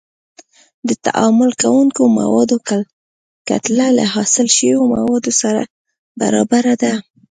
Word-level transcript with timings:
د 0.87 0.89
تعامل 1.05 1.51
کوونکو 1.61 2.01
موادو 2.19 2.57
کتله 3.49 3.87
له 3.97 4.03
حاصل 4.13 4.47
شویو 4.55 4.81
موادو 4.93 5.31
سره 5.41 5.61
برابره 6.19 6.73
ده. 6.81 6.93